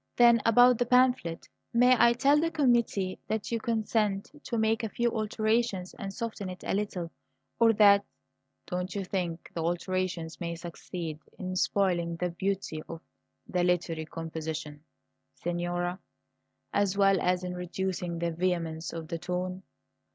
Then 0.15 0.41
about 0.47 0.79
the 0.79 0.87
pamphlet: 0.87 1.47
may 1.73 1.95
I 1.95 2.13
tell 2.13 2.39
the 2.39 2.49
committee 2.49 3.19
that 3.27 3.51
you 3.51 3.59
consent 3.59 4.31
to 4.45 4.57
make 4.57 4.83
a 4.83 4.89
few 4.89 5.11
alterations 5.11 5.93
and 5.93 6.11
soften 6.11 6.49
it 6.49 6.63
a 6.65 6.73
little, 6.73 7.11
or 7.59 7.71
that" 7.73 8.03
"Don't 8.65 8.95
you 8.95 9.05
think 9.05 9.51
the 9.53 9.61
alterations 9.61 10.39
may 10.41 10.55
succeed 10.55 11.19
in 11.37 11.55
spoiling 11.55 12.15
the 12.15 12.31
beauty 12.31 12.81
of 12.89 12.99
the 13.47 13.63
'literary 13.63 14.07
composition,' 14.09 14.83
signora, 15.35 15.99
as 16.73 16.97
well 16.97 17.21
as 17.21 17.43
in 17.43 17.53
reducing 17.53 18.17
the 18.17 18.31
vehemence 18.31 18.91
of 18.93 19.07
the 19.07 19.19
tone?" 19.19 19.61